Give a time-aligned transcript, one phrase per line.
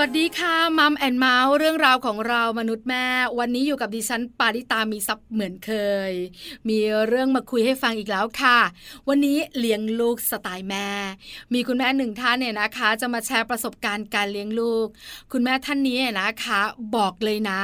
[0.00, 3.06] สวัสดีค่ะ Mom and Mouth เรื่องราวของเรามนุษย์แม่
[3.38, 5.72] วันนี้อยู่กับดิฉันปาริตามีซับเหมือนเค
[6.10, 6.12] ย
[6.68, 8.58] มีเรื่องมาคุยให้ฟังอีกแล้วค่ะ
[9.08, 10.88] วันนี้เลี้ยงลูกสไตล์แม่
[11.52, 14.86] มีคุณแม่หนึ่งท่านเนี่ยนะคะ จะมาแชร์ประสบการณ์การเลี้ยงลูก
[15.32, 16.60] คุณแม่ท่านนี้นะคะ
[16.96, 17.60] บอกเลยนะ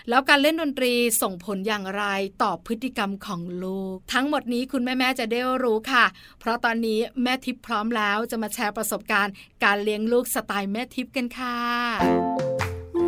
[0.08, 2.04] แล้วการเล่นดนตรีส่งผลอย่างไร
[2.42, 6.04] ต่อพฤติกรรมของลูก ทั้งหมดนี้คุณแม่แม่จะได้รู้ค่ะ
[6.40, 11.58] เพราะตอนนี้แม่ทิพย์พร้อมแล้วจะมาแชร์ประสบการณ์ การเลี้ยงลูกสไตล์แม่ทิพย์กันค่ะ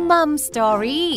[0.09, 1.11] Mom Story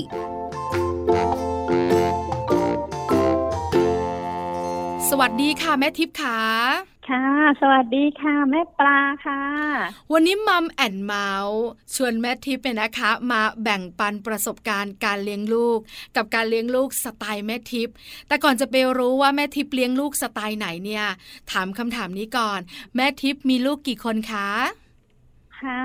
[5.09, 7.27] สวัสดีค่ะแม่ทิพย์ค่ะค่ะ
[7.61, 9.43] สวัสดีค่ะ แม่ปลาค่ะ
[10.13, 11.63] วันนี้ Mom and Mouth
[11.95, 15.79] ชวนแม่ทิพย์เนี่ยนะคะ มาแบ่งปันประสบการณ์การเลี้ยงลูก
[16.17, 17.95] กับการเลี้ยงลูกสไตล์แม่ทิพย์
[18.29, 21.07] แต่ก่อนจะไปรู้ว่าแม่ทิพย์เลี้ยงลูกสไตล์ไหนเนี่ย
[21.51, 22.61] ถามคำถามนี้ก่อน
[22.97, 24.51] แม่ทิพย์มีลูกกี่คนคะ
[25.61, 25.83] ค่ะ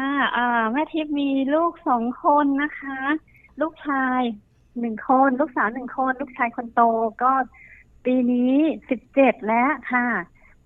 [0.72, 3.00] แม่ทิพย์มีลูกสองคนนะคะ
[3.62, 4.22] ลูกชาย
[4.80, 6.82] หนึ่งคน ลูกสาวหนึ่งคน ลูกชายคนโต
[7.24, 7.32] ก็
[8.06, 8.54] ปีนี้
[8.90, 10.08] สิบเจ็ดแล้วค่ะ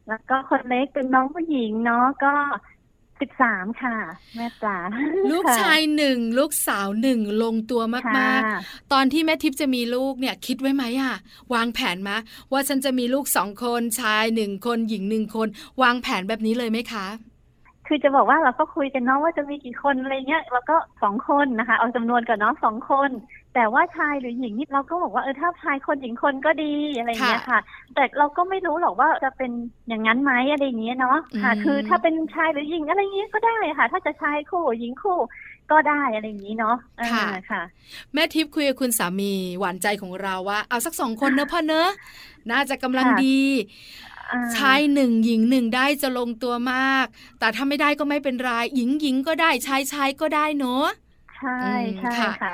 [0.08, 2.34] แล้วก็คนเล็กเป็นน้องผู้หญิงเนาะก็
[3.22, 3.96] สิบสามค่ะ
[4.36, 4.76] แม่จ๋า
[5.32, 7.82] ลูกชายหนึ่งลูกสาวหนึ่งลงตัว
[8.18, 11.16] มากๆ ตอนที่แม่ทิพย์จะมีลูกเนี่ยคิดไว้ไหมอะ
[11.54, 12.18] วางแผนมะ
[12.52, 15.48] ว่าฉันจะมีลูกสองคนชายหนึ่งคนหญิงหนึ่งคน
[15.82, 17.08] วางแผนแบบนี้เลยไหมคะ
[17.88, 23.10] คือจะบอกว่าเราก็คุยกันเนาะว่าจะมีกี่คนอะไรเงี้ยเราก็สองคนนะคะ เอาจำนวนกันเนาะสองคน
[23.56, 27.60] แต่ว่าชายหรือหญิงนี่เราก็บอกว่าเออถ้าชายคนหญิงคนก็ดีอะไรเงี้ยค่ะ
[27.96, 29.52] แต่เราก็ไม่รู้หรอกว่าจะเป็น
[29.88, 35.20] อย่างนั้นไหมอะไรเงี้ยเนาะค่ะ คือถ้าเป็นชายหรือหญิงอะไรเงี้ยก็ได้ค่ะ ถ้าจะชายคู่หญิงคู่
[35.72, 36.78] ก็ได้อะไรอย่างนี้เนาะ
[37.14, 37.62] ค่ะค่ะ
[38.14, 41.90] แม่ทิพย์คุยกับคุณสามีหวานใจของเราว่า เอาสักสองคนเนอะพ่อเนอะ
[42.52, 43.42] น่าจะกำลังดี
[44.58, 47.06] ชายหนึ่งหญิงหนึ่งได้จะลงตัวมาก
[47.40, 52.12] แต่ถ้าไม่ได้ก็ไม่เป็นไรหญิงหญิงก็ได้ชายชายก็ได้เนอะใช่ ใช่
[52.42, 52.54] ค่ะ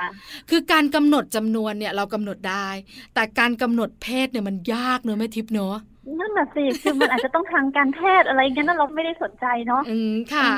[0.50, 2.68] คือการกำหนดจำนวนเนี่ยเรากำหนดได้
[3.14, 5.78] แต่การกำหนดเพศเนี่ยมันยากเนอะแม่ทิพย์เนอะ
[6.20, 10.50] นั่นแหะสิคือมันอาจจะต้องทางการแพทย์อะไรเงี้ยนั่นเราไม่ได้สนใจเนาะอืมค่ะ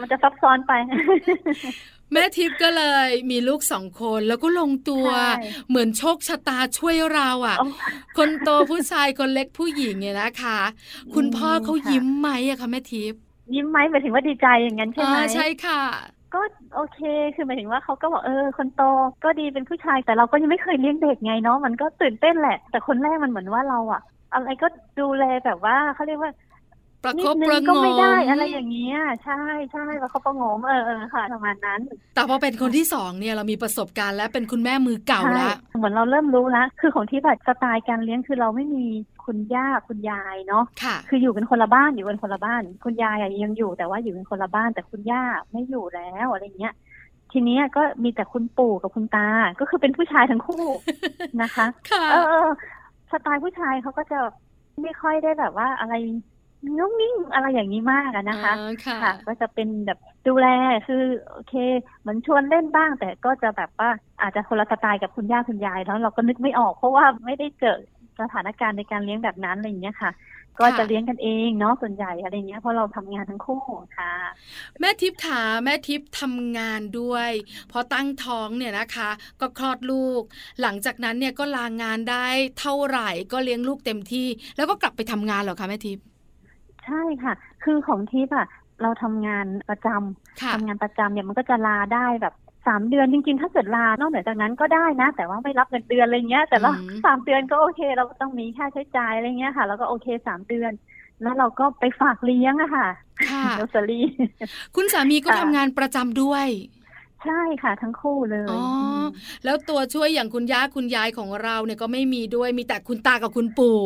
[0.00, 0.72] มันจะซับซ้อนไป
[2.12, 5.06] แม่ทิพย์ก็เลยมีลูกสองคนแล้วก็ลงตัว
[5.68, 7.56] เหมือนโชคชะตาช่วยเราอะ
[8.16, 10.58] คนโตผู้ชายคนเล็กผู้หญิงเนี่ยนะคะ
[11.14, 13.20] คุณพ่อเขายิ้มไหมอะคะแม่ทิพย์
[13.54, 15.82] ยิ้มไหมหมายถึงว่าดีใจอย่างนั้นใช่ไหมใช่ค่ะ
[16.34, 16.40] ก็
[16.74, 16.98] โอเค
[17.34, 18.82] คือหมายถึงว่าเขาก็บอกเออคนโต
[19.24, 24.00] ก็ดีเป็นผู้ชายแต่เราก็ยังไม่เคยเลี้ยงเด็กไงเนาะมันก็ตื่นเต้นแหละ แต่คนแรกมันเหมือนว่าเราอะ
[24.32, 24.66] อะไรก็
[25.00, 26.30] ดูแลแบบว่าเขาเรียกว่า
[27.04, 31.80] ประคบประงมก็ไม่ได้อะไรอย่างเงี้ยใช่ใช่ประคบประงมเออเออค่ะประมาณนั้น
[32.14, 38.86] แต่พอเป็นคนที่สองเนี่ยเรามีประสบการณ์และเป็นคุณแม่มือเก่าแล้วเหมือนเราเริ่มรู้แล้วคือของที่แบบสไตล์การเลี้ยงคือเราไม่มี
[39.24, 45.22] คุณย่าคุณยายเนาะค่ะ คืออยู่กันคนละบ้านอยู่กันคนละบ้าน คุณยายยังอยู่แต่ว่าอยู่กันคนละบ้าน แต่คุณย่า
[45.52, 46.74] ไม่อยู่แล้วอะไรเงี้ย
[47.32, 49.28] ทีนี้ก็มีแต่คุณปู่กับคุณตา
[49.60, 50.64] ก็คือเป็นผู้ชายทั้งคู่
[51.42, 51.66] นะคะ
[52.12, 52.46] เออ
[53.12, 54.18] สไตล์ผู้ชายเขาก็จะ
[54.82, 55.94] ไม่ค่อยได้แบบว่าอะไร
[56.78, 58.52] นุ่งนิ่งอะไรอย่างนี้มากอะนะคะ
[59.02, 59.98] ค่ะ ก็จะเป็นแบบ
[60.28, 60.46] ดูแล
[60.86, 61.54] คือโอเค
[62.00, 63.90] เหมือนชวนเล่นบ้าง แต่ก็จะแบบว่า
[64.22, 67.78] อาจจะคนละสไตล์กับคุณย่าคุณยายแล้วเราก็นึกไม่ออกเพราะว่าไม่ได้เจอ
[68.20, 70.12] สถานการณ์ในการเลี้ยงแบบนั้นอะไรอย่างเงี้ยค่ะ
[70.60, 73.62] ก็จะเลี้ยงกันเองเนาะส่วนใหญ่อะไรเงี้ยเพราะเราทำงานทั้งคู่
[73.98, 74.12] ค่ะ
[74.80, 77.30] แม่ทิพย์ขาแม่ทิพย์ทำงานด้วย
[77.72, 79.10] พอตั้งท้องเนี่ยนะคะ
[79.40, 80.22] ก็คลอดลูก
[80.62, 82.26] หลังจากนั้นเนี่ยก็ลางงานได้
[82.60, 87.32] เท่าไหร่ก็เลี้ยงลูกเต็มที่ แล้วก็กลับไปทำงานเหรอคะแม่ทิพย์ใช่ค่ะ
[87.64, 88.46] คือของทิพย์อะ
[88.82, 92.34] เราทำงานประจำทำงานประจำเนี่ยมันก็จะลาได้แบบ
[92.66, 96.70] สามเดือนจริงๆ ถ้าเกิดลานอกเหนือจากนั้นก็ได้นะ แต่ว่าไม่รับเงินเดือนอะไรเงี้ย แต่ละ
[97.04, 100.72] สามเดือนก็โอเค เราต้องมีค่าใช้จ่ายอะไรเงี้ยค่ะ แล้วก็โอเคสามเดือน
[101.22, 102.88] แล้วเราก็ไปฝากเลี้ยงอะค่ะ
[103.28, 104.00] ค่ะโรสลี
[104.76, 106.46] คุณสามีก็ทำงานประจำด้วย
[107.24, 108.62] ใช่ค่ะทั้งคู่เลยอ๋อ
[109.44, 113.80] แล้วตัวช่วยอย่างคุณย่าคุณยายของเราเนี่ยก็ไม่มีด้วยมีแต่คุณตากับคุณปู่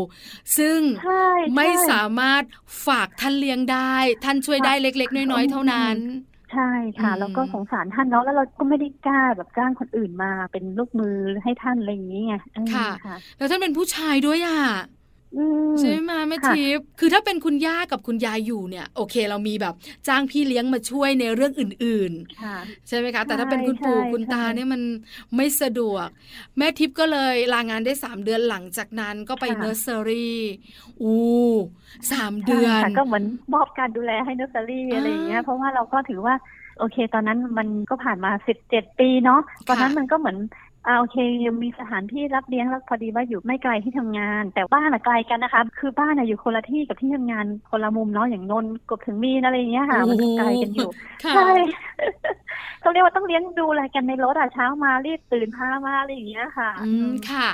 [0.58, 1.26] ซึ่งใช่
[1.56, 2.42] ไม่สามารถ
[2.86, 3.94] ฝากท่านเลี้ยงได้
[4.24, 5.96] ท่านช่วยได้เล็ก ๆ น้อยๆเท่านั้น
[6.52, 6.70] ใช่
[7.00, 15.03] ค่ะอืมแล้วก็สงสารท่านเนาะแล้วเราก็ไม่ได้กล้าแบบจ้างคนอื่นมาเป็นลูกมือให้ท่านอะไรอย่างนี้ไงเออค่ะค่ะ แล้วท่านเป็นผู้ชายด้วยอะอืม
[15.80, 19.74] ใช่ไหมแม่ค่ะทิพย์คือถ้าเป็นคุณย่ากับคุณยายอยู่เนี่ย โอเค เรามีแบบ
[20.08, 24.82] จ้างพี่เลี้ยงมาช่วยในเรื่องอื่นค่ะๆใช่ไหมคะ แต่ถ้าเป็นคุณปู่ใช่คุณตาใช่เนี่ยมัน
[25.36, 26.06] ไม่สะดวก
[26.58, 30.40] แม่ทิพย์ก็เลยลางานได้สามเดือนหลังจากนั้นก็ไปค่ะเนอร์เซอรี่
[31.02, 31.22] อู้
[32.12, 36.34] สามเดือนใช่ค่ะก็เหมือนมอบการดูแลให้เนอร์เซอรี่อ่าอะไรอย่างเงี้ยเพราะว่าเราก็ถือว่า
[36.78, 40.36] โอเค ตอนนั้นมันก็ผ่านมาสิบเจ็ดปีเนาะตอนนั้นมันก็เหมือน
[40.86, 41.16] อ่าโอเค
[41.46, 50.90] ยังมีสถานที่รับเลี้ยงแล้วพอดีว่าอยู่ไม่ไกลที่ทำงาน แต่บ้านอะไกลกันนะคะ คือบ้านอะอยู่คนละที่กับที่ทำงานคนละมุมเนาะอย่างนนท์กบถึงมีนอะไรอย่างเงี้ยค่ะ มันก็ไกลกันอยู่
[51.24, 51.50] ค่ะใช่
[52.80, 57.48] เขาเรียกว่าต้องเลี้ยงดูอะไรกันในรถอะเช้ามารีบตื่นพามาอะไรอย่างเงี้ยค่ะ อืมค่ะ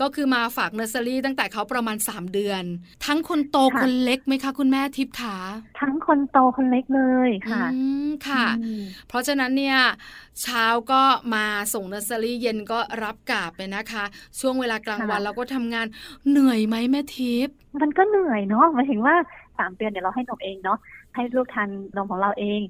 [0.00, 2.62] ก็คือมาฝากเนอร์เซอรี่ตั้งแต่เขาประมาณ 3 เดือน
[3.06, 5.36] ทั้งคนโตค่ะคนเล็กไหมคะ คุณแม่ทิพย์ขา
[5.80, 9.78] ทั้งคนโตคนเล็กเลยค่ะอืมค่ะอืมเพราะฉะนั้นเนี่ย
[10.42, 11.02] เช้าก็
[11.34, 11.44] มา
[11.74, 14.04] ส่งเนอร์เซอรี่เย็นก็รับกาบไปนะคะ
[14.40, 15.86] ช่วงเวลากลางวันค่ะเราก็ทำงาน
[16.30, 19.14] เหนื่อยไหมแม่ทิพย์มันก็เหนื่อยเนาะหมายถึงว่า
[19.58, 20.78] สามเดือนเนี่ยเราให้นมเองเนาะ
[21.14, 22.60] ให้ลูกทานนมของเราเอง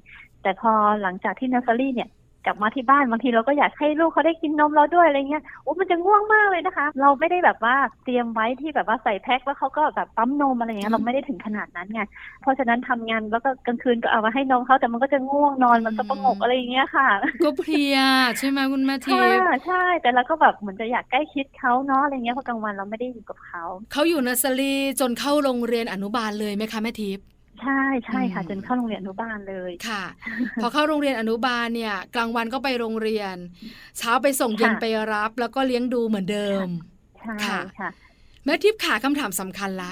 [0.41, 0.71] แต่พอ
[1.01, 2.09] หลังจากที่เนอร์เซอรี่เนี่ย
[2.47, 12.01] กลับมาที่บ้านบางทีเราก็อยากให้ลูกเขาได้กินนมเราด้วยอะไรเงี้ยโอ้มันจะง่วงมากเลยนะคะ เราไม่ได้แบบว่าเตรียมไว้ที่แบบว่าใส่แพ็คแล้วเขาก็แบบปั๊มนมอะไรเงี้ยเราไม่ได้ถึงขนาดนั้นไง
[12.41, 17.07] เพราะฉะนั้นทำงานแล้วก็กลางคืนก็เอามาให้นมเขาแต่มันก็จะง่วงนอนมันก็ประงกอะไรอย่างเงี้ยค่ะ
[17.41, 17.97] ก็เพลีย
[18.37, 27.25] ใช่ไหมคุณแม่ทิใช่พย์ใช่แต่เราก็แบบเหมือนจะอยากใกล้ชิดเขาเนาะอะไรเงี้ยเพราะกลางวันเราไม่ได้อยู่กับเขาเขาอยู่เนอร์เซอรี่จนเข้าโรงเรียนอนุบาลเลยไหมคะแม่ทิพย์
[27.61, 30.03] ใช่ใช่ค่ะอืมจนเข้าโรงเรียนอนุบาลเลยค่ะ
[30.61, 33.35] พอเข้าโรงเรียนอนุบาลเนี่ย กลางวันก็ไปโรงเรียน
[33.97, 36.67] เช้าไปส่งเย็นค่ะไปรับ แล้วก็เลี้ยงดูเหมือนเดิม
[37.21, 37.89] ใช่ค่ะค่ะ
[38.45, 39.91] แม่ทิพย์ขาคำถามสำคัญละ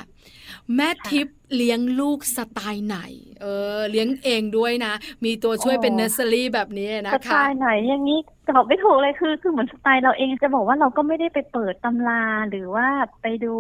[0.76, 2.98] แม่ทิพย์ เลี้ยงลูกสไตล์ไหน
[3.42, 3.46] เอ
[3.78, 4.94] อ เลี้ยงเองด้วยนะ
[5.26, 8.20] มีตัวช่วยโอ้เป็นเนอร์เซอรี่แบบนี้นะสไตคะล์ไหนอย่างนี้
[8.50, 12.88] ตอบไม่ถูกเลยคือคือเหมือนสไตล์เราเองจะบอกว่าเราก็ไม่ได้ไปเปิดตำราหรือว่า
[13.22, 13.54] ไปดู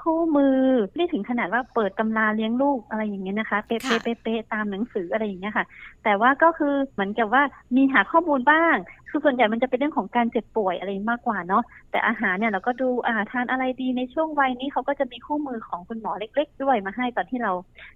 [0.00, 0.58] คู่มือ
[0.96, 5.64] ไม่ถึงขนาดว่าเปิดตำราเลี้ยงลูกอะไรอย่างเงี้ยนะคะ เป๊ะค่ะเป๊ะเป๊ะตามหนังสืออะไรอย่างเงี้ยค่ะ
[6.04, 7.42] แต่ว่าก็คือเหมือนกับว่า
[7.76, 8.76] มีหาข้อมูลบ้าง
[9.08, 17.52] คือส่วนใหญ่มันจะเป็นเรื่องของการเจ็บป่วยอะไรมากกว่าเนาะแต่อาหารเนี่ยเราก็ดูอ่าทานอะไรดีในช่วงวัยนี้เขาก็จะมีคู่มือของคุณหมอเล็ก ๆ ด้วยมาให้ตอนที่เรา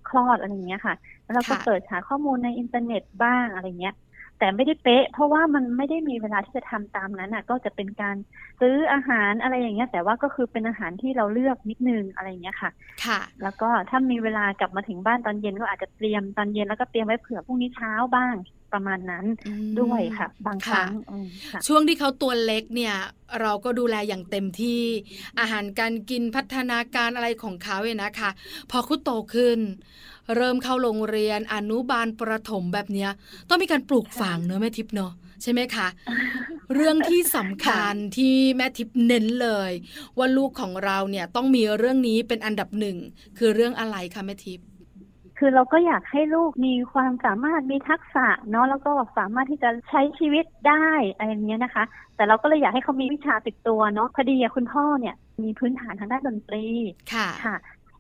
[0.07, 3.95] คลอดอะไรอย่างเงี้ยค่ะ แล้วเราก็ค่ะเปิดหาข้อมูลในอินเทอร์เน็ตบ้างอะไรเงี้ย
[4.39, 8.17] แต่ไม่ได้เป๊ะ เพราะว่ามันไม่ได้มีเวลาที่จะทำตามนั้นอะ ก็จะเป็นการ
[8.61, 12.71] ซื้ออาหารอะไรอย่างเงี้ย แต่ว่าก็คือเป็นอาหารที่เราเลือกนิดนึงอะไรอย่างเงี้ยค่ะ
[13.05, 18.35] ค่ะ แล้วก็ถ้ามีเวลากลับมาถึงบ้านตอนเย็นก็อาจจะเตรียมตอนเย็นแล้วก็เตรียมไว้เผื่อพรุ่งนี้เช้าบ้าง
[18.73, 22.95] ประมาณนั้นอืมด้วยค่ะ บางครั้งค่ะอืมค่ะช่วงที่เขาตัวเล็กเนี่ย
[23.41, 24.83] เราก็ดูแลอย่างเต็มที่
[25.41, 28.31] อาหารการกินพัฒนาการอะไรของเขาเนี่ยนะคะ
[28.71, 29.59] พอเขาโตขึ้น
[30.35, 33.11] เริ่มเข้าโรงเรียนอนุบาลประถมแบบเนี้ย
[33.49, 35.13] ต้องมีการปลูกฝังเนอะแม่ทิพย์เนอะ
[35.43, 35.89] ใช่ไหมคะ
[36.75, 39.73] เรื่องที่สำคัญที่แม่ทิพย์เน้นเลย
[40.19, 42.97] ว่าลูกของเราเนี่ยต้องมีเรื่องนี้เป็นอันดับหนึ่ง
[43.39, 44.67] คือเรื่องอะไรคะแม่ทิพย์
[45.39, 51.85] คือเราก็อยากให้ลูกมีความสามารถมีทักษะเนาะแล้วก็สามารถที่จะใช้ชีวิตได้อะไรอย่างเงี้ยนะคะ
[52.17, 56.67] แต่เราก็เลยอยากให้เขามีวิชาติดตัวเนาะพอดีอะคุณพ่อเนี่ยมีพื้นฐานทางด้านดนตรี
[57.13, 57.57] ค่ะค่ะ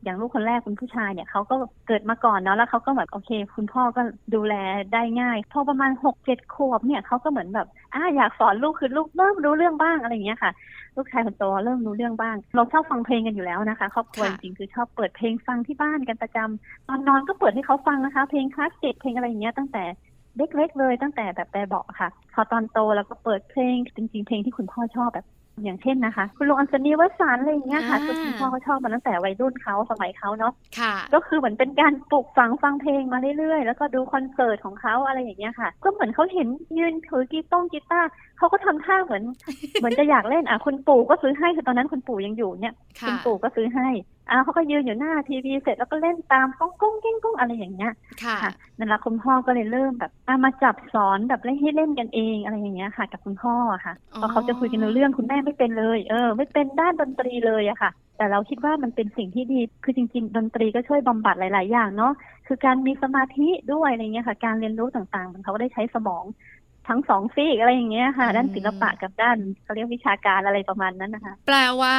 [0.06, 1.54] อย่างลูกคนแรกคุณผู้ชายเนี่ยเขาก็
[1.86, 4.02] เกิดมาก่อนเนาะแล้วเขาก็แบบโอเค คุณพ่อก็
[4.34, 4.54] ดูแล
[4.92, 10.52] ได้ง่ายพอประมาณหกเจ็ดขวบเนี่ยเขาก็เหมือนแบบอ่าอยากสอนลูกคือลูกเริ่มรู้เรื่องบ้างอะไรอย่างเงี้ยค่ะ
[10.96, 19.84] ลูกชายคนโตเริ่มรู้เรื่องบ้าง เราชอบฟังเพลงกันอยู่แล้วนะคะครอบครัวจค่ะริงๆคือชอบเปิดเพลงฟังที่บ้านกันประจำตอนนอนก็เปิดให้เขาฟังนะคะ เพลงคลาสสิกเพลงอะไรอย่างเงี้ยตั้งแต่
[20.36, 25.26] เล็กๆเลยตั้งแต่แบบแบบเบาะค่ะ พอตอนโตแล้วก็เปิดเพลงจริงๆเพลงที่คุณพ่อชอบแบบ
[25.64, 36.48] อย่างเช่นนะคะ คุณลุงอัญชนีวสานต์อะไรอย่างเงี้ยค่ะอ่าคือคุณพ่อเขาชอบมาตั้งแต่วัยรุ่นเขาสมัยเขาเนาะค่ะก็คือเหมือนเป็นการปลูกฝังฟังเพลงมาเรื่อยๆ แล้วก็ดูคอนเสิร์ตของเขาอะไรอย่างเงี้ยค่ะ ก็เหมือนเขาเห็น
[36.78, 39.22] ยืนถือกีตงกีตาร์ เขาก็ทำท่าเหมือน
[39.80, 43.88] เหมือนจะอยากเล่นอะคุณปู่ก็ซื้อให้คือตอนนั้นคุณปู่ยังอยู่เนี่ยค่ะคุณปู่ก็ซื้อให้
[44.30, 47.92] อ่าเขาก็ยืนอยู่หน้าทีวีเสร็จแล้วก็เล่นตามก้องก้องเก้งก้องอะไรอย่างเงี้ย
[48.24, 62.12] ค่ะค่ะนั่นแหละคุณพ่อก็เลยเริ่มแบบอะมาจับสอนแบบเล่นให้เล่นกันเองอะไรอย่างเงี้ยค่ะ กับคุณพ่ออะค่ะอ๋อเพราะเขาจะคุยกันในเรื่องคุณแม่ไม่เป็นเลยเออ ไม่เป็นด้านดนตรีเลยอะค่ะแต่เราคิดว่ามันเป็นสิ่งที่ดีคือจริง ๆ ดนตรีก็ช่วยบำบัดหลาย ๆ อย่างเนาะ
[62.46, 66.24] คือการมีสมาธิด้วยอะไรเงี้ยค่ะ การเรียนรู้ต่างๆ มันเขาก็ได้ใช้สมอง
[66.88, 71.96] ทั้งสองซีกอะไรอย่างเงี้ยค่ะอืมด้านศิลปะกับด้านเขาเรียกวิชาการอะไรประมาณนั้นนะคะ แปลว่า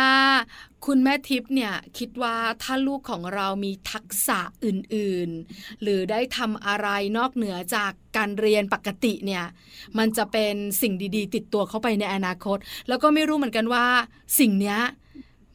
[0.86, 9.46] คุณแม่ทิพย์เนี่ย คิดว่าถ้าลูกของเรามีทักษะอื่นๆ หรือได้ทำอะไรนอกเหนือจากการเรียนปกติเนี่ย
[9.98, 13.86] มันจะเป็นสิ่งดีๆ ติดตัวเข้าไปในอนาคต แล้วก็ไม่รู้เหมือนกันว่า
[14.39, 14.79] สิ่งเนี้ย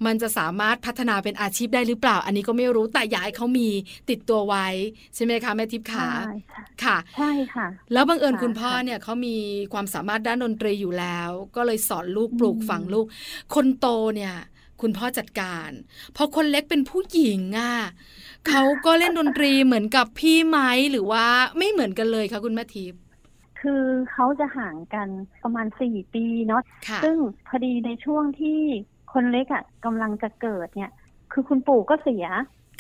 [0.07, 3.69] มันจะสามารถพัฒนาเป็นอาชีพได้หรือเปล่า อันนี้ก็ไม่รู้แต่อยากให้เขามี
[4.11, 4.67] ติดตัวไว้
[5.15, 9.37] ใช่ไหมคะแม่ทิพย์ขาใช่ค่ะค่ะใช่ค่ะ แล้วบังเอิญค่ะคุณพ่อค่ะเนี่ยเขามี
[9.73, 13.07] ความสามารถด้านดนตรีอยู่แล้ว ก็เลยสอนลูกอืมปลูกฝังลูก
[13.55, 14.35] คนโตเนี่ย
[14.81, 15.71] คุณพ่อจัดการ
[16.17, 17.75] พอคนเล็กเป็นผู้หญิงอะ
[18.49, 20.59] เขาก็เล่นดนตรีเหมือนกับพี่ไหม
[20.91, 21.27] หรือว่า
[21.59, 23.01] ไม่เหมือนกันเลยคะคุณแม่ทิพย์
[23.61, 25.09] คือเขาจะห่างกัน
[25.43, 27.17] ประมาณสี่ปีเนาะค่ะซึ่ง
[27.47, 28.61] พอดีในช่วงที่
[29.13, 30.93] คนเล็กอะกำลังจะเกิดเนี่ย
[31.33, 32.27] คือคุณปู่ก็เสีย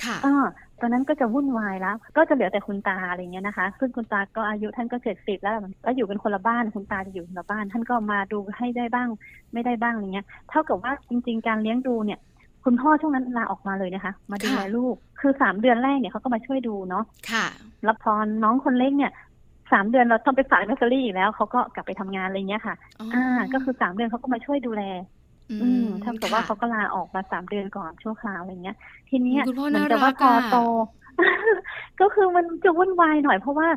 [0.04, 0.46] ค่ะอ่า
[0.80, 9.08] ตอนนั้นก็จะวุ่นวายแล้ว ก็จะเหลือแต่คุณตาอะไรเงี้ยนะคะ ซึ่งคุณตาก็อายุท่านก็เจ็ดสิบแล้วแล้วอยู่กันคนละบ้านคุณตาจะอยู่คนละบ้าน ท่านก็มาดูให้ได้บ้าง
[9.52, 12.18] ไม่ได้บ้างอะไรเงี้ย เท่ากับว่าจริง ๆ การเลี้ยงดูเนี่ย
[12.64, 17.46] คุณพ่อช่วงนั้นลาออกมาเลยนะคะ มาดูแลค่ะลูก คือสามเดือนแรกเนี่ยเขาก็มาช่วยดูเนาะค่ะ
[17.84, 18.12] แล้วพอ
[18.42, 19.12] น้องคนเล็กเนี่ย
[19.72, 22.74] สามเดือนเราต้องไปฝากเนสเซอรี่อีกแล้วเขาก็กลับไปทำงานอะไรเงี้ยค่ะ
[23.14, 24.82] อ่า ก็คือสามเดือนเขาก็มาช่วยดูแล
[25.50, 28.76] อืมเท่ากับว่าค่ะเขาก็ลาออกมาสามเดือนก่อนชั่วคราวอะไรเงี้ย
[29.08, 30.56] ทีเนี้ยคุณพ่อเหมืน่าจะว่ารักพออะโต
[32.00, 33.68] ก็คือมันจะวุ่นวายหน่อยเพราะว่า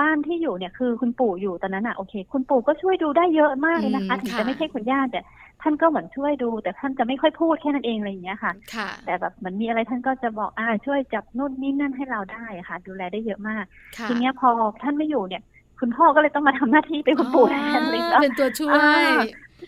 [0.00, 5.20] บ้านที่อยู่เนี่ยคือคุณปู่อยู่ตอนนั้นอะโอเค คุณปู่ก็ช่วยดูได้เยอะมากเลยนะคะอืมถึงค่ะจะไม่ใช่คุณย่าแต่
[5.62, 13.64] ท่านก็เหมือนช่วยดู แต่ท่านจะไม่ค่อยพูดแค่นั้นเองอะไรอย่างเงี้ยค่ะค่ะแต่แบบเหมือนมีอะไรท่านก็จะบอกอ่าช่วยจับนู่นนี่นั่นให้เราได้อะค่ะ ดูแลได้เยอะมาก
[13.96, 14.48] ค่ะทีเนี้ยพอ
[14.82, 15.42] ท่านไม่อยู่เนี่ย
[15.80, 18.86] คุณพ่อก็เลยต้องมาทำหน้าที่เป็นคุณปู่แทนเลยอ๋อเนาะเป็นตัวช่วยอ่า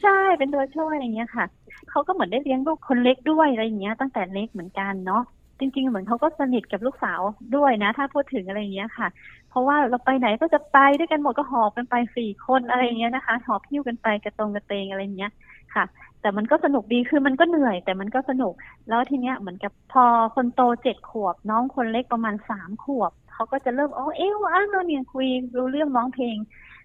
[0.05, 1.47] ใช่เป็นตัวช่วยอะไรเงี้ยค่ะ
[1.91, 5.23] เขาก็เหมือนได้เลี้ยงลูกคนเล็กด้วยอะไรเงี้ย ตั้งแต่เล็กเหมือนกันเนาะ
[5.61, 7.21] จริง ๆ เหมือนเขาก็สนิทกับลูกสาว
[7.57, 9.09] ด้วยนะ ถ้าพูดถึงอะไรเงี้ยค่ะ
[9.49, 15.33] เพราะว่าเราไปไหนก็จะไปด้วยกันหมดก็หอบกันไปสี่คนอะไรเงี้ยนะคะ หอบพิ้วกันไปกระตรงกระเตงอะไรเงี้ย
[15.75, 15.85] ค่ะ
[16.21, 18.53] แต่มันก็สนุกดีคือมันก็เหนื่อย แต่มันก็สนุก
[18.89, 24.55] แล้วทีเนี้ยเหมือนกับพอคนโตเจ็ดขวบ น้องคนเล็กประมาณสามขวบเขาก็จะเริ่มอ๋อเอ๊ะว่า
[24.87, 26.37] เนี่ยคุยรู้เรื่องร้องเพลง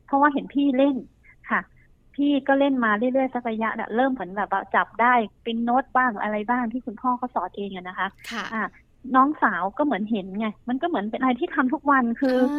[0.06, 0.96] เพราะว่าเห็นพี่เล่น
[2.20, 8.62] พี่ก็เล่นมาเรื่อยๆสักระยะน่ะเริ่มเหมือนแบบว่าจับได้เป็นโน้ตบ้างอะไรบ้างที่คุณพ่อเขาสอนเองอะนะคะค่ะอ่า
[9.16, 12.54] น้องสาวก็เหมือนเห็นไง มันก็เหมือนเป็นอะไรที่ทำทุกวันคืออ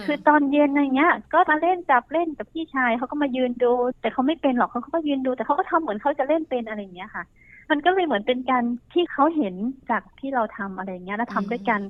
[0.06, 7.24] คือตอนเย็นอะไรเงี้ย ก็มาเล่นจับเล่นกับพี่ชายเขาก็มายืนดู แต่เขาไม่เป็นหรอกเขาก็ยืนดู แต่เขาก็ทำเหมือนเขาจะเล่นเป็นอะไรอย่างเงี้ยค่ะ
[7.70, 9.54] มันก็เลยเหมือนเป็นการที่เขาเห็น
[9.90, 11.80] จากที่เราทำอะไรอย่างเงี้ยแล้วทำด้วยกัน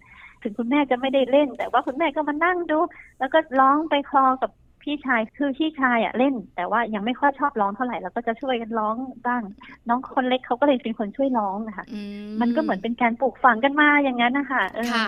[0.42, 2.78] ถึงคุณแม่จะไม่ได้เล่น แต่ว่าคุณแม่ก็มานั่งดู
[3.18, 4.50] แล้วก็ร้องไปคลอกับ
[4.84, 9.42] พี่ชายคือพี่ชายอะเล่น แต่ว่ายังไม่ค่อยชอบร้องเท่าไหร่เราก็จะช่วยกันร้องบ้าง
[9.88, 12.00] น้องคนเล็กเขาก็เลยเป็นคนช่วยร้องนะคะอื
[12.40, 15.06] มันก็เหมือนเป็นการปลูกฝังกันมาอย่างนั้นนะคะเออค่ะ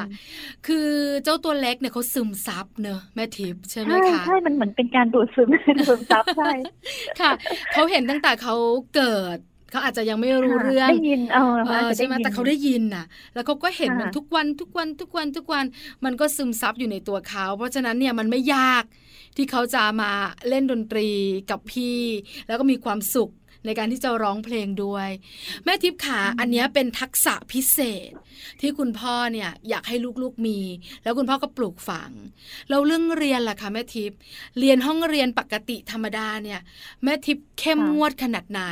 [0.66, 0.88] คือ
[1.24, 5.48] เจ้าตัวเล็กเนี่ยเขาซึมซับเนอะแม่ทิพย์ใช่ไหมใช่คะใช่มันเหมือนเป็นการดูดซึม
[5.88, 6.50] ดูดซับใช่
[7.20, 7.32] ค่ะ
[7.72, 8.54] เขาเห็นตั้งแต่เขา
[8.96, 9.38] เกิด
[9.70, 13.04] เขาอาจจะยังไม่รู้ค่ะเรื่องได้ยินเออเอออาจจะใช่ไหมยินแต่เขาได้ยินน่ะ
[13.34, 18.84] แล้วเขาก็เห็นค่ะมันทุกวันทุกวันทุกวันทุกวันทุกวัน มันก็ซึมซับอยู่ในตัวเขา เพราะฉะนั้นเนี่ยมันไม่ยาก
[19.36, 20.12] ที่เขาจะมา
[20.48, 21.08] เล่นดนตรี
[21.50, 21.98] กับพี่
[22.46, 23.32] แล้วก็มีความสุข
[23.66, 25.08] ในการที่จะร้องเพลงด้วย
[25.64, 27.78] แม่ทิพย์ขาอันเนี้ยเป็นทักษะพิเศ
[28.08, 28.12] ษ
[28.60, 30.60] ที่คุณพ่อเนี่ยอยากให้ลูกๆมี
[31.02, 32.10] แล้วคุณพ่อก็ปลูกฝัง
[32.68, 34.18] แล้วเรื่องเรียนล่ะคะแม่ทิพย์
[34.58, 36.60] เรียนห้องเรียนปกติธรรมดาเนี่ย
[37.04, 38.62] แม่ทิพย์เข้มค่ะงวดขนาดไหน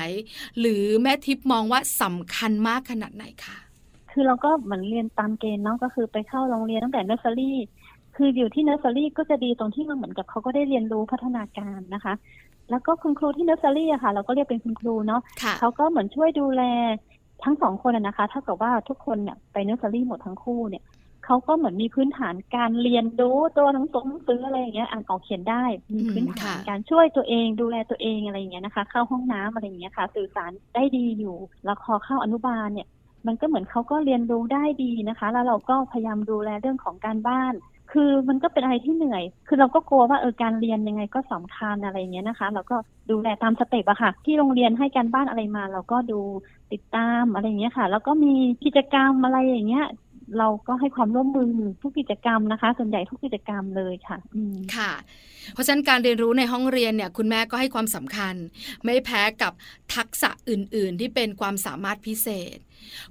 [0.60, 3.56] หรือแม่ทิพย์มองว่าสำคัญมากขนาดไหนคะ
[4.12, 7.58] คือเราก็เหมือนเรียนตามเกณฑ์เนาะก็คือไปเข้าโรงเรียนตั้งแต่เนอร์เซอรี่
[8.16, 12.14] คืออยู่ที่เนอร์เซอรี่ก็จะดีตรงที่มันเหมือนกับเขาก็ได้เรียนรู้พัฒนาการนะคะ
[12.70, 16.62] แล้วก็คุณครูที่เนอร์เซอรี่อะค่ะ เราก็เรียกเป็นคุณครูเนาะค่ะเขาก็เหมือนช่วยดูแล
[17.44, 20.84] ทั้งสองคนอะนะคะเท่ากับว่าทุกคนเนี่ยไปเนอร์เซอรี่หมดทั้งคู่เนี่ย
[21.24, 32.88] เขาก็เหมือนมีพื้นฐานการเรียนรู้ตัวหนังสือหนังสืออะไรอย่างเงี้ยอ่านออกเขียนได้ มีพื้นฐานการช่วยตัวเองดูแลตัวเองอะไรอย่างเงี้ยนะคะ เข้าห้องน้ำอะไรอย่างเงี้ยค่ะ สื่อสารได้ดีอยู่แล้วพอเข้าอนุบาลเนี่ย
[33.26, 37.54] มันก็เหมือนเขาก็เรียนรู้ได้ดีนะคะ แล้วเราก็พยายามดูแลเรื่องของการบ้าน
[37.94, 42.76] คือมันก็เป็นอะไรที่เหนื่อย คือเราก็กลัวว่าเออการเรียนยังไงก็สำคัญอะไรอย่างเงี้ยนะคะ เราก็
[43.10, 46.20] ดูแลตามสเต็ปอะค่ะ ที่โรงเรียนให้การบ้านอะไรมา เราก็ดู
[46.72, 48.34] ติดตามอะไรอย่างเงี้ยค่ะ แล้วก็มี
[48.64, 49.86] กิจกรรมอะไรอย่างเงี้ย
[50.38, 51.50] เราก็ให้ความร่วมมือ
[51.82, 54.92] ทุกกิจกรรมนะคะ ส่วนใหญ่ทุกกิจกรรมเลยค่ะอืมค่ะ
[55.52, 58.34] เพราะฉะนั้นการเรียนรู้ในห้องเรียนเนี่ย คุณแม่ก็ให้ความสำคัญ
[58.84, 59.52] ไม่แพ้กับ
[59.94, 62.58] ทักษะอื่น ๆ ที่เป็นความสามารถพิเศษ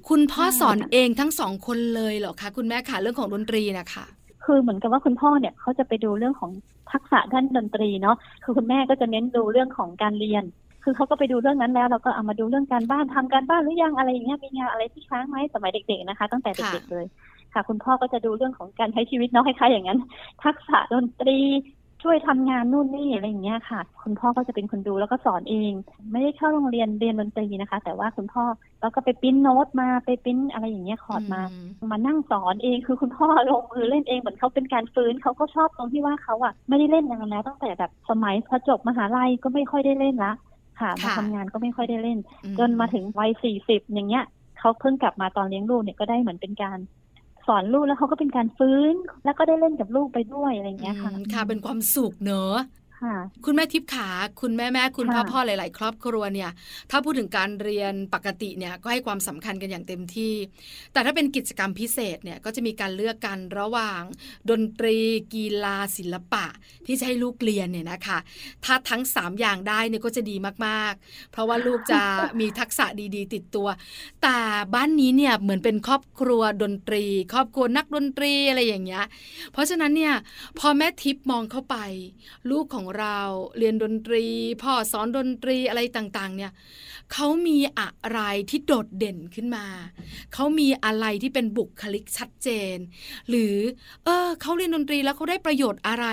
[0.10, 4.06] คุณพ่อใช่สอนค่ะเองทั้งสองคนเลยเหรอคะคุณแม่ค่ะเรื่องของดนตรีนะคะ
[4.46, 6.52] คือเหมือนกับว่าคุณพ่อเนี่ยเขาจะไปดูเรื่องของ
[6.92, 10.44] ทักษะด้านดนตรีเนาะคือคุณแม่ก็จะเน้นดูเรื่องของการเรียน
[10.84, 17.06] คือเขาก็ไปดูเรื่องนั้นแล้วเราก็เอามาดูเรื่องการบ้านทำการบ้านหรือยังอะไรอย่างเงี้ยมีงานอะไรที่ค้างไหมสมัยเด็ก ๆนะคะ ตั้งแต่เด็กค่ะๆเลย
[17.54, 20.00] ค่ะ คุณพ่อก็จะดูเรื่องของการใช้ชีวิตเนาะคล้ายๆอย่างนั้น
[20.44, 21.40] ทักษะดนตรี
[22.04, 25.72] ช่วยทำงานนู่นนี่อะไรอย่างเงี้ยค่ะ คุณพ่อก็จะเป็นคนดูแล้วก็สอนเอง
[26.12, 28.44] ไม่ได้เข้าโรงเรียนเรียนดนตรีนะคะ แต่ว่าคุณพ่อ
[28.82, 31.42] แล้วก็ไปปริ้นโน้ตมาไปปริ้นอะไรอย่างเงี้ยคอร์ดมา
[31.92, 40.34] มานั่งสอนเองคือคุณพ่อลงมือเล่นเองเหมือนเขาเป็นการฟื้นเขาก็ชอบตรงที่ว่าเขาอะไม่ได้เล่นนานแล้วตั้งแต่แบบสมัยพอจบมหาลัยก็ไม่ค่อยได้เล่นละ
[40.80, 44.24] ค่ะมาค่ะทำงานก็ไม่ค่อยได้เล่นอืจนมาถึงวัยสี่สิบอย่างเงี้ย
[44.60, 46.78] เขาเพิ่งกลับมาตอนเลี้ยงลูกเนี่ยก็ได้เหมือนเป็นการ
[47.48, 48.94] สอนลูกแล้วเขาก็เป็นการฟื้น
[49.26, 52.56] แล้วก็ได้เล่นกับลูกไปด้วยอะไรเงี้ยค่ะค่ะเป็นความสุขเนอะ
[53.04, 54.10] ค่ะคุณแม่ทิพย์ขา
[54.42, 56.52] คุณแม่แม่คุณพ่อค่ะพ่อหลาย ๆ ครอบครัวเนี่ย
[56.92, 60.34] ถ้าพูดถึงการเรียนปกติเนี่ยก็ให้ความสำคัญกันอย่างเต็มที่
[60.94, 64.02] แต่ถ้าเป็นกิจกรรมพิเศษเนี่ยก็จะมีการเลือกกันระหว่าง
[64.50, 64.98] ดนตรี
[65.34, 66.46] กีฬาศิลปะ
[66.86, 68.18] ที่จะให้ลูกเรียนเนี่ยนะคะ
[68.66, 72.02] ถ้าทั้ง 3 อย่างได้เนี่ยก็จะดีมาก ๆ เพราะว่าลูกจะ
[72.40, 73.68] มีทักษะดี ๆ ติดตัว
[74.24, 74.38] แต่
[74.74, 79.06] บ้านนี้เนี่ยเหมือนเป็นครอบครัวดนตรี ครอบครัวนักดนตรีอะไรอย่างเงี้ย
[79.54, 80.14] เพราะฉะนั้นเนี่ย
[80.60, 81.78] พอแม่ทิพย์มองเข้าไป
[82.52, 83.20] ลูกของเรา
[83.58, 84.26] เรียนดนตรี
[84.62, 86.52] พ่อสอนดนตรีอะไรต่างๆ เนี่ย
[87.14, 88.20] เขามีอะไร
[88.50, 89.66] ที่โดดเด่นขึ้นมา
[90.34, 92.78] เขามีอะไรที่เป็นบุคลิกชัดเจน
[93.30, 93.56] หรือ
[94.06, 96.06] เออเขาเรียนดนตรีแล้วเขาได้ประโยชน์อะไร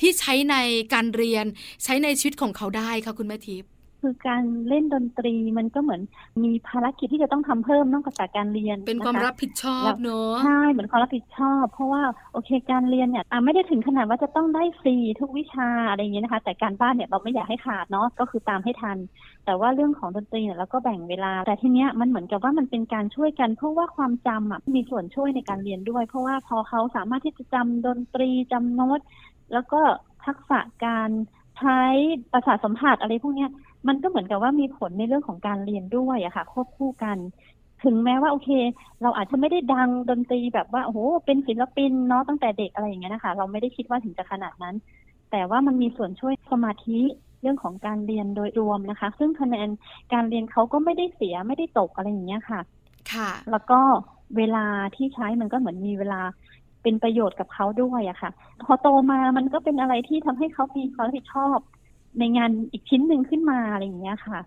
[0.00, 0.56] ที่ใช้ใน
[0.94, 1.44] การเรียน
[1.84, 3.71] ใช้ในชีวิตของเขาได้คะคุณแม่ทิพย์
[4.02, 6.00] คือการเล่นดนตรีมันก็เหมือน
[6.44, 18.98] มีภารกิจที่จะต้องทำเพิ่มนอกจากการเรียน เป็นความะะรับผิดชอบแล้วเนอะใช่เหมือนความรับผิดชอบ เพราะว่าโอเคการเรียนเนี่ยอะไม่ได้ถึงขนาดว่าจะต้องได้ฟรีทุกวิชาอะไรอย่างเงี้ยนะคะ แต่การบ้านเนี่ยเราไม่อยากให้ขาดเนาะก็คือตามให้ทัน
[19.44, 29.00] แต่ว่าเรื่องของดนตรีเนี่ยเราก็แบ่งเวลา แต่ทีเนี้ยมันเหมือนกับว่ามันเป็นการช่วยกัน เพราะว่าความจำอะมีส่วนช่วยในการเรียนด้วย เพราะว่าพอเขาสามารถที่จะจำดนตรีจำโน้ต
[29.52, 29.80] แล้วก็
[30.26, 31.10] ทักษะการ
[31.58, 31.80] ใช้
[32.32, 33.50] ประสาทสัมผัสอะไรพวกเนี้ย
[33.88, 37.18] มันก็เหมือนกับว่ามีผลในเรื่องของการเรียนด้วยอะค่ะควบคู่กัน
[37.84, 38.50] ถึงแม้ว่าโอเค
[39.02, 44.74] เราอาจจะไม่ได้ดังดนตรีแบบว่าโอ้โหเป็นศิลปินเนาะตั้งแต่เด็กอะไรอย่างเงี้ยนะคะ เราไม่ได้คิดว่าถึงจะขนาดนั้น
[45.30, 47.00] แต่ว่ามันมีส่วนช่วยสมาธิ
[47.40, 49.68] เรื่องของการเรียนโดยรวมนะคะ ซึ่งคะแนน
[50.12, 52.60] การเรียนเขาก็ไม่ได้เสียไม่ได้ตกอะไรอย่างเงี้ยค่ะ
[53.12, 53.80] ค่ะ แล้วก็
[54.36, 56.20] เวลาที่ใช้มันก็เหมือนมีเวลา
[56.82, 58.30] เป็นประโยชน์กับเขาด้วยอะค่ะ
[58.64, 61.58] พอโตมามันก็เป็นอะไรที่ทำให้เขามีความรับผิดชอบ
[62.18, 64.38] ในงานอีกชิ้นหนึ่งขึ้นมาอะไรอย่างเงี้ยค่ะ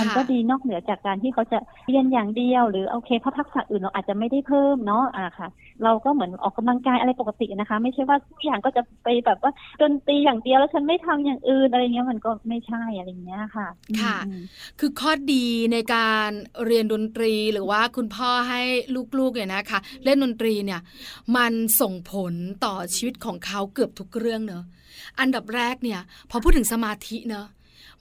[0.00, 5.48] มันก็ดีนอกเหนือจากการที่เขาจะเรียนอย่างเดียว หรือโอเคเพราะทักษะอื่นเราอาจจะไม่ได้เพิ่มเนาะอ่าค่ะ
[5.84, 13.68] เราก็เหมือนออกกำลังกายอะไรปกตินะคะ ไม่ใช่ว่าทุกอย่างก็จะไปแบบว่าดนตรีอย่างเดียวแล้วฉันไม่ทำอย่างอื่นอะไรเงี้ยมันก็ไม่ใช่อะไรอย่างเงี้ยค่ะ
[14.02, 14.42] ค่ะอืม
[14.80, 16.30] คือข้อดีในการ
[16.64, 18.60] เรียนดนตรีหรือว่าคุณพ่อให้
[19.18, 20.80] ลูกๆเนี่ยนะคะ เล่นดนตรีเนี่ย
[21.36, 22.34] มันส่งผล
[22.64, 24.64] ต่อชีวิตของเขาเกือบทุกเรื่องเนอะ
[25.20, 27.46] อันดับแรกเนี่ย พอพูดถึงสมาธิเนอะ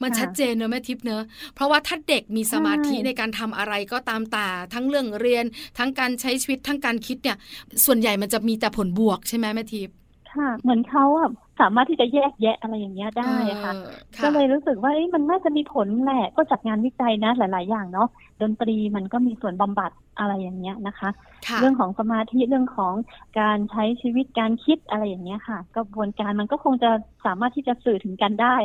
[0.03, 1.23] มันค่ะชัดเจนเนอะแม่ทิพย์เนอะ
[1.55, 5.45] เพราะว่าถ้าเด็กมีสมาธิใช่ในการทำอะไรก็ตามแต่ทั้งเรื่องเรียน
[5.77, 7.37] ทั้งการใช้ชีวิตทั้งการคิดเนี่ย
[7.85, 9.95] ส่วนใหญ่มันจะมีแต่ผลบวกใช่ไหมแม่ทิพย์
[10.31, 11.29] ค่ะ เหมือนเขาอะ
[11.61, 18.07] สามารถที่จะแยกแยะอะไรอย่างเงี้ยได้อะค่ะเออก็เลยรู้สึกว่าเอ๊ะมันน่าจะมีผลแหละก็จากงานวิจัยนะหลาย ๆ อย่างเนาะ
[18.41, 21.09] ดนตรีมันก็มีส่วนบำบัดอะไรอย่างเงี้ยนะคะ
[21.47, 22.93] ค่ะเรื่องของสมาธิเรื่องของ
[23.39, 26.91] การใช้ชีวิตการคิดอะไรอย่างเงี้ยค่ะ กระบวนการมันก็คงจะ
[27.25, 28.55] สามารถที่จะสื่อถึงกันได้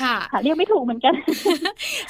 [0.00, 1.14] ค่ะค่ะเรียกไม่ถูกเหมือนกัน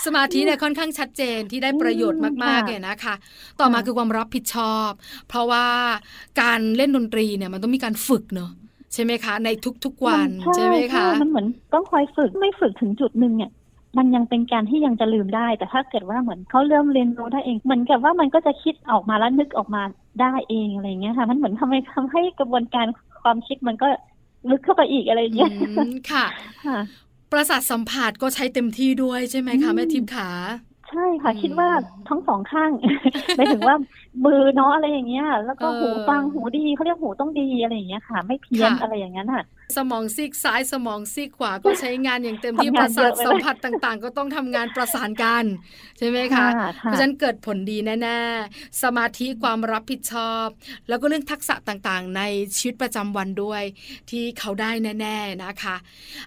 [0.05, 3.15] สมาธิเนี่ยค่อนข้างชัดเจนที่ได้ประโยชน์มากค่ะๆเลยนะคะ
[3.61, 4.91] ต่อมาค่ะคือความรับผิดชอบ
[5.29, 5.67] เพราะว่า
[6.43, 8.51] การเล่นดนตรีเนี่ยมันต้องมีการฝึกเนอะ
[8.95, 9.49] ใช่ไหมคะ ใน
[9.85, 13.51] ทุกๆวันใช่ไหมคะมันเหมือนต้องคอยฝึกไม่ฝึกถึงจุดหนึ่งเนี่ย
[13.99, 19.83] มันยังเป็นการที่ยังจะลืมได้ แต่ถ้าเกิดว่าเหมือนเขาเริ่มเรียนรู้ได้เองเหมือนกับว่ามันก็จะคิดออกมาแล้วนึกออกมา
[20.21, 22.87] ได้เองอะไรอย่างเงี้ยค่ะ มันเหมือนทำให้ทำให้กระบวนการ
[23.23, 23.87] ความคิดมันก็
[24.51, 25.57] ลึกเข้าไปอีกอะไรอย่างเงี้ยอื
[25.89, 26.27] มค่ะ
[26.65, 26.79] ค่ะ
[27.33, 30.29] ประสาทสัมผัสก็ใช้เต็มที่ด้วยใช่ไหมคะอืมแม่ทิพย์ขา
[30.91, 31.69] ใช่ค่ะอืมคิดว่า
[32.09, 32.71] ทั้งสองข้าง
[33.37, 33.77] หมายถึงว่า
[34.25, 39.45] มือเนาะอะไรอย่างเงี้ย แล้วก็เออหูฟังหูดีเขาเรียกหูต้องดีอะไรอย่างเงี้ยค่ะ ไม่เพี้ยนค่ะอะไรอย่างนั้นค่ะ
[39.77, 45.45] สมองซีกซ้ายสมองซีกขวาก็ใช้งานอย่างเต็มที่ทำปงานระสาทเยอะเลยสัมผัสต่าง ๆ ก็ต้องทำงานประสานกัน
[45.99, 50.47] ใช่ไหมคะเพราะฉะนั้นเกิดผลดีแน่ๆสมาธิความรับผิดชอบ
[50.89, 52.23] แล้วก็เรื่องทักษะต่างๆ ใน
[52.57, 53.63] ชีวิตประจำวันด้วย
[54.11, 54.71] ที่เขาได้
[55.01, 55.77] แน่ ๆนะคะ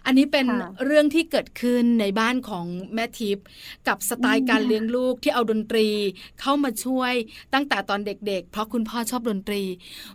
[0.05, 3.45] อันนี้เป็นค่ะเรื่องที่เกิดขึ้นในบ้านของแม่ทิพย์
[3.87, 5.87] กับสไตล์การเลี้ยงลูกที่เอาดนตรี
[6.41, 7.13] เข้ามาช่วย
[7.53, 9.61] ตั้งแต่ตอนเด็กๆ เพราะคุณพ่อชอบดนตรี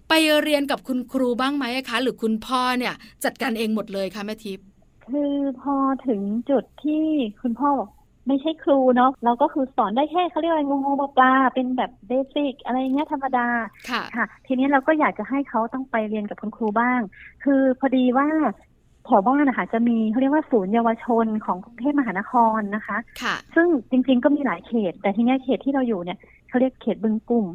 [0.09, 2.95] ไปเรียนกับคุณครูบ้างไหมคะ หรือคุณพ่อเนี่ย
[3.25, 4.67] จัดการเองหมดเลยคะแม่ทิพย์
[5.11, 5.75] คือพอ
[6.07, 6.21] ถึง
[6.51, 7.05] จุดที่
[7.43, 7.91] คุณพ่อบอก
[8.27, 13.49] ไม่ใช่ครูเนาะเราก็คือสอนได้แค่เขาเรียกอะไรงูงูปลาๆเป็นแบบเบสิกอะไรเงี้ยธรรมดา
[13.91, 17.01] ค่ะค่ะ ทีนี้เราก็อยากจะให้เขาต้องไปเรียนกับคุณครูบ้าง
[17.45, 18.29] คือพอดีว่า
[18.70, 26.19] แถวบ้านนะคะจะมีเขาเรียกว่าศูนย์เยาวชนของกรุงเทพมหานครนะคะค่ะ ซึ่งจริง ๆ ก็มีหลายเขต แต่ทีเนี้ยเขตที่เราอยู่เนี่ย
[26.49, 27.47] เขาเรียกเขตบึงกลุ่ม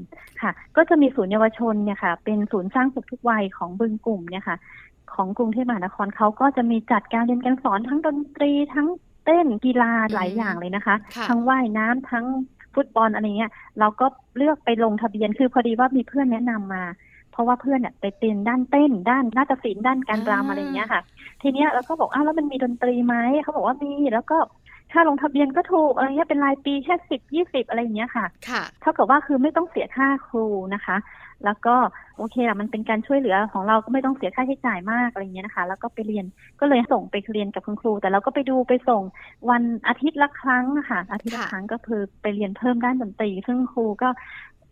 [0.41, 4.57] ค่ะ ก็จะมีศูนย์เยาวชนเนี่ยค่ะ เป็นศูนย์สร้างสุขทุกวัยของบึงกลุ่มเนี่ยค่ะ
[5.13, 8.87] ของกรุงเทพมหานครเขาก็จะมีจัดการเรียนการสอนทั้งดนตรีทั้ง
[9.25, 12.25] เต้นกีฬาหลายอย่างเลยนะคะค่ะทั้งว่ายน้ำทั้ง
[12.75, 14.05] ฟุตบอลอะไรเงี้ยเราก็
[14.37, 16.83] เลือกไปลงทะเบียนคือพอดีว่ามีเพื่อนแนะนำมา
[17.35, 21.01] เพราะว่าเพื่อนเนี่ยไปเรียนด้านเต้น ด้านนาฏศิลป์ด้านการรำอะไรเงี้ยค่ะ
[21.41, 24.37] ทีเนี้ยเราก็บอกอ้าวแล้วมันมีดนตรีไหมเขาบอกว่ามีแล้วก็
[24.91, 30.97] ค่าลงทะเบียนก็ถูกอะไรเงี้ยเป็นรายปีแค่สิบยี่สิบอะไรอย่างเงี้ยค่ะ ค่ะ เท่ากับว่าคือไม่ต้องเสียค่าครูนะคะ
[31.45, 31.75] แล้วก็
[32.17, 36.25] โอเคละมันเป็นการช่วยเหลือของเราก็ไม่ต้องเสียค่าใช้จ่ายมากอะไรอย่างเงี้ยนะคะ แล้วก็ไปเรียน
[36.59, 39.03] ก็เลยส่งไปเรียนกับคุณครู แต่เราก็ไปดูไปส่ง
[39.49, 44.09] วันอาทิตย์ละครั้งอะค่ะ อาทิตย์ละค่ะครั้งก็คือไปเรียนเพิ่มด้านดนตรี ซึ่งครูก็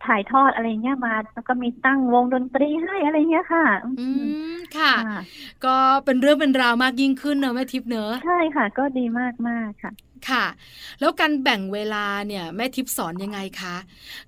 [0.06, 3.64] ถ่ายทอดอะไรเงี้ยมา แล้วก็มีตั้งวงดนตรีให้อะไรเงี้ยค่ะ
[4.00, 4.08] อื
[4.54, 5.20] มค่ะค่ะ
[5.64, 9.92] ก็เป็นเรื่องเป็นราวมากยิ่งขึ้นเนอะแม่ทิพย์เนอะใช่ค่ะ ก็ดีมากมากๆค่ะ
[10.30, 10.44] ค่ะ
[11.00, 13.76] แล้วการแบ่งเวลาเนี่ยแม่ทิพย์สอนยังไงคะ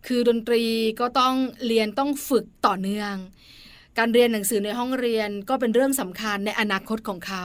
[0.07, 0.63] คือดนตรี
[1.01, 1.35] ก็ต้อง
[1.67, 3.06] เรียนต้องฝึกต่อเนื่อง
[3.99, 7.45] การเรียนหนังสือในห้องเรียนก็เป็นเรื่องสำคัญในอนาคตของเขา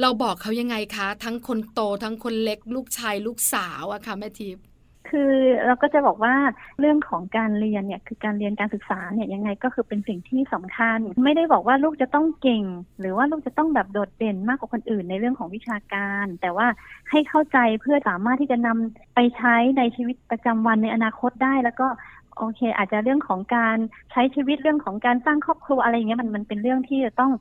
[0.00, 4.66] เราบอกเขายังไงคะ ทั้งคนโตทั้งคนเล็ก ลูกชายลูกสาวอะค่ะแม่ทิพย์
[5.10, 5.32] คือ
[5.66, 6.34] เราก็จะบอกว่า
[6.80, 12.64] เรื่องของการเรียนเนี่ยคือการเรียนการศึกษาเนี่ยยังไงก็คือเป็นสิ่งที่สำคัญ ไม่ได้บอกว่าลูกจะต้องเก่ง
[13.00, 16.66] หรือว่าลูกจะต้องแบบโดดเด่นมากกว่าคนอื่นในเรื่องของวิชาการ แต่ว่า
[17.10, 21.88] ให้เข้าใจเพื่อสามารถที่จะนำไปใช้ในชีวิตประจำวันในอนาคตได้ แล้วก็
[22.36, 23.76] โอเค อาจจะเรื่องของการ
[24.10, 27.32] ใช้ชีวิตเรื่องของการสร้างครอบครัวอะไรอย่างเงี้ยมันมันเป็นเรื่องที่จะต้อง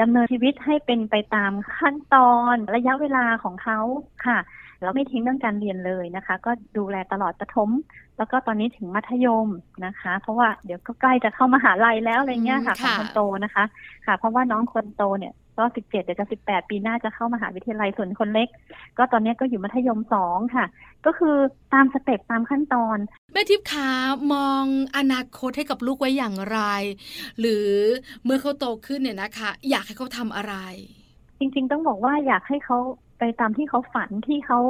[0.00, 3.78] ดำเนินชีวิตให้เป็นไปตามขั้นตอนระยะเวลาของเขา
[4.26, 4.38] ค่ะ
[4.84, 7.70] แล้วไม่ทิ้งเรื่องการเรียนเลยนะคะ ก็ดูแลตลอดประถม
[8.18, 9.48] แล้วก็ตอนนี้ถึงมัธยม
[9.86, 13.64] นะคะ เพราะว่าเดี๋ยวก็ใกล้จะเข้ามหาลัยแล้วอะไรเงี้ยค่ะอืมของค่ะคนโตนะคะ
[14.06, 18.48] ค่ะ เพราะว่าน้องคนโตเนี่ยก็สิบเจ็ดเดี๋ยวจะสิบแปดปีหน้าจะเข้ามหาวิทยาลัยส่วนคนเล็ก
[18.98, 20.64] ก็ตอนนี้ก็อยู่มัธยมสองค่ะ
[21.06, 21.36] ก็คือ
[21.72, 22.98] ตามสเต็ปตามขั้นตอน
[23.32, 23.90] แม่ทิพย์คะ
[24.32, 24.64] มอง
[24.96, 26.58] อนาคตให้กับลูกไว้อย่างไร
[27.40, 27.68] หรือ
[28.24, 30.54] เมื่อเขาโตขึ้นเนี่ยนะคะ อยากให้เขาทำอะไร
[31.38, 32.78] จริง ๆ ต้องบอกว่าอยากให้เขา
[33.18, 34.60] ไปตามที่เขาฝันที่เขา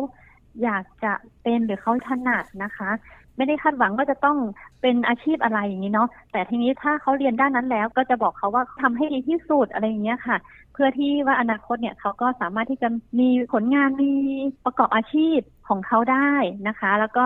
[0.63, 2.91] อยากจะเป็นหรือเขาถนัดนะคะ
[3.37, 4.39] ไม่ได้คาดหวังว่าจะต้อง
[4.83, 10.37] เป็นอาชีพอะไรอย่างนี้เนาะแต่ทีนี้ถ้าเขาเรียนด้านนั้นแล้ว ก็จะบอกเขาว่าทำให้ดีที่สุดอะไรอย่างเงี้ยค่ะ
[10.73, 12.89] เพื่อที่ว่าอนาคตเนี่ยเขาก็สามารถที่จะ
[13.21, 14.13] มีผลงานมี
[14.65, 16.33] ประกอบอาชีพของเขาได้
[16.69, 17.25] นะคะ แล้วก็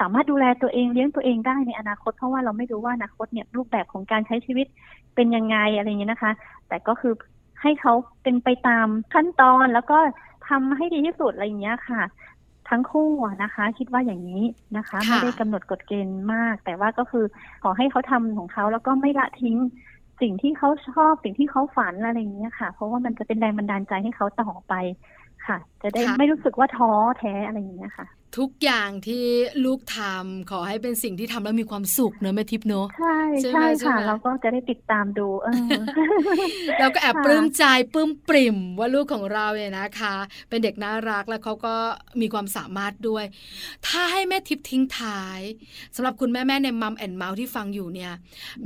[0.00, 4.66] สามารถดูแลตัวเองเลี้ยงตัวเองได้ในอนาคตเพราะว่าเราไม่รู้ว่าอนาคตเนี่ยรูปแบบของการใช้ชีวิต
[5.14, 6.32] เป็นยังไงอะไรอย่างเงี้ยนะคะ
[6.68, 7.14] แต่ก็คือ
[7.62, 7.92] ให้เขา
[8.22, 9.98] เป็นไปตามขั้นตอนแล้วก็
[10.48, 12.02] ทำให้ดีที่สุดอะไรอย่างเงี้ยค่ะ
[12.68, 14.42] ทั้งคู่อะนะคะ คิดว่าอย่างนี้
[14.76, 17.24] นะคะค่ะไม่ได้กำหนดกฎเกณฑ์มาก แต่ว่าก็คือ
[17.62, 19.56] ขอให้เขาทำของเขาแล้วก็ไม่ละทิ้ง
[20.20, 24.74] สิ่งที่เขาชอบสิ่งที่เขาฝันอะไรอย่างเงี้ยค่ะ เพราะว่ามันจะเป็นแรงบันดาลใจให้เขาต่อไป
[25.46, 28.06] ค่ะ จะได้ค่ะไม่รู้สึกว่าท้อแท้อะไรอย่างเงี้ยค่ะ
[28.38, 29.24] ทุกอย่างที่
[29.64, 35.82] ลูกทำขอให้เป็นสิ่งที่ทำแล้วมีความสุขเนอะแม่ทิพย์เนอะใช่ใช่ไหมใช่ใช่ค่ะไหมเราก็จะได้ติดตามดูเออ
[36.78, 40.14] แล้วก็แอบค่ะปลื้มใจปลื้มปริ่มว่าลูกของเราเนี่ยนะคะ
[40.48, 41.74] เป็นเด็กน่ารักแล้วเขาก็
[42.20, 43.24] มีความสามารถด้วย
[43.86, 45.40] ถ้าให้แม่ทิพย์ทิ้งท้าย
[45.94, 48.12] สำหรับคุณแม่แม่ๆในมัมแอนเมาส์ที่ฟังอยู่เนี่ย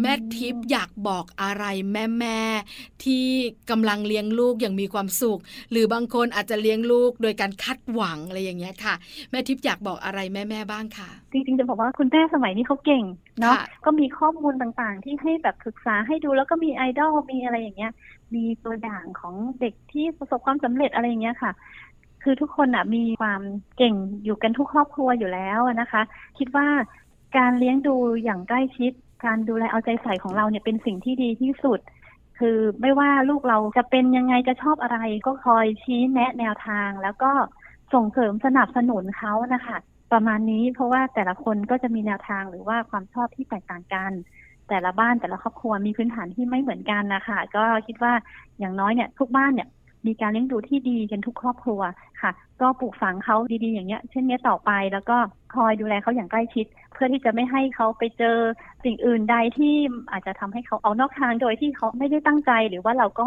[0.00, 3.27] แม่ทิพย์อยากบอกอะไรแม่แม่ๆที่
[3.70, 8.94] กำลังเลี้ยงลูกอย่างมีความสุข หรือบางคนอาจจะเลี้ยงลูกโดยการคาดหวังอะไรอย่างเงี้ยค่ะ
[9.31, 13.05] แม่ทิพย์อยากบอกอะไรแม่แม่ๆบ้างค่ะ จริงๆจะบอกว่าคุณแม่สมัยนี้เขาเก่ง
[13.40, 17.93] เนาะค่ะก็มีข้อมูลต่างๆ ที่ให้แบบศึกษาให้ดูแล้วก็มีไอดอลมีอะไรอย่างเงี้ย
[18.35, 21.53] มีตัวอย่างของเด็กที่ประสบความสำเร็จอะไรอย่างเงี้ยค่ะ
[22.23, 23.43] คือทุกคนอะมีความ
[23.77, 26.03] เก่งอยู่กันทุกครอบครัวอยู่แล้วอะนะคะ
[26.38, 26.69] คิดว่า
[27.37, 28.93] การเลี้ยงดูอย่างใกล้ชิด
[29.25, 31.81] การดูแลเอาใจใส่ของเราเนี่ยเป็นสิ่งที่ดีที่สุด
[32.38, 37.31] คือไม่ว่าลูกเราจะเป็นยังไงจะชอบอะไรก็คอยชี้แนะแนวทางแล้วก็
[37.95, 39.77] ส่งเสริมสนับสนุนเขานะคะ
[40.13, 44.13] ประมาณนี้เพราะว่าแต่ละคนก็จะมีแนวทางหรือว่าความชอบที่แตกต่างกัน
[44.69, 48.13] แต่ละบ้านแต่ละครอบครัวมีพื้นฐานที่ไม่เหมือนกันนะคะก็คิดว่า
[48.59, 49.69] อย่างน้อยเนี่ย ทุกบ้านเนี่ย
[50.07, 51.81] มีการเลี้ยงดูที่ดีกันทุกครอบครัว
[52.23, 52.31] ค่ะ
[52.61, 55.17] ก็ปลูกฝังเขาดีๆอย่างเงี้ย เช่นเนี้ยต่อไปแล้วก็
[55.55, 58.37] คอยดูแลเขาอย่างใกล้ชิด เพื่อที่จะไม่ให้เขาไปเจอ
[58.85, 59.75] สิ่งอื่นใดที่
[60.13, 63.27] อาจจะทำให้เขาเอานอกทางโดยที่เขาไม่ได้ตั้งใจหรือว่าเราก็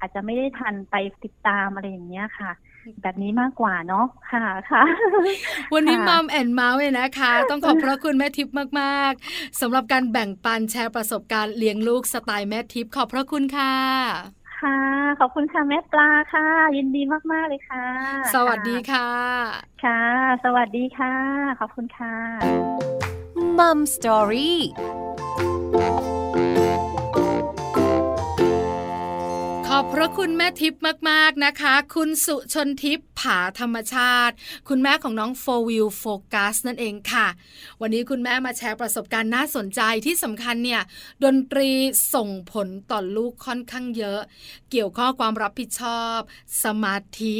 [0.00, 0.94] อาจจะไม่ได้ทันไป
[1.24, 2.50] ติดตามอะไรอย่างเงี้ยค่ะ
[3.02, 4.82] แบบนี้มากกว่าเนาะค่ะค่ะ
[5.74, 13.74] วันนี้ค่ะมัมแอนเมาส์เนี่ยนะคะ ต้องขอบพระคุณแม่ทิพย์มาก ๆสำหรับการแบ่งปันแชร์ประสบการณ์เลี้ยงลูกสไตล์แม่ทิพย์ขอบพระคุณค่ะ
[14.60, 14.78] ค่ะ
[15.20, 17.86] ขอบคุณค่ะแม่ปลาค่ะ ยินดีมาก ๆ เลยค่ะ
[18.34, 19.10] สวัสดีค่ะ
[19.84, 20.02] ค่ะ
[20.44, 21.14] สวัสดีค่ะ
[21.60, 22.14] ขอบคุณค่ะ
[23.58, 24.60] มัมสตอรี่
[26.91, 26.91] ข
[29.76, 34.34] อบพระคุณแม่ทิพย์มาก ๆ นะคะ คุณสุชนทิพย์ผาธรรมชาติ
[34.68, 36.04] คุณแม่ของน้องโฟวิลโฟ
[36.34, 37.26] กัสนั่นเองค่ะ
[37.80, 40.82] วันนี้คุณแม่มาแชร์ประสบการณ์น่าสนใจที่สำคัญเนี่ย
[41.24, 41.70] ดนตรี
[42.14, 44.20] ส่งผลต่อลูกค่อนข้างเยอะ
[44.70, 46.18] เกี่ยวข้อความรับผิดชอบ
[46.64, 47.36] สมาธิ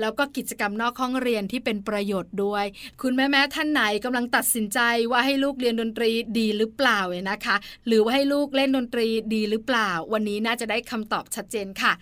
[0.00, 2.64] แล้วก็กิจกรรมนอกห้องเรียนที่เป็นประโยชน์ด้วย
[3.02, 11.92] คุณแม่แม่ท่านไหนกำลังตัดสินใจว่าให้ลูกเรียนดนตรีดีหรือเปล่าเนี่ยนะคะ หรือว่าให้ลูกเล่นดนตรีดีหรือเปล่า วันนี้น่าจะได้คำตอบชัดเจนค่ะ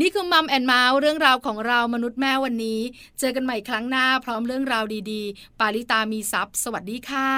[0.00, 2.80] นี่คือ Mom and Mouth เรื่องราวของเรามนุษย์แม่วันนี้
[3.18, 7.32] เจอกันใหม่ครั้งหน้าพร้อมเรื่องราวดีๆ ปาลิตามีซัพ์สวัสดีค่ะ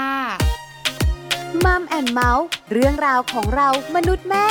[1.64, 4.48] Mom and Mouth เรื่องราวของเรามนุษย์แม่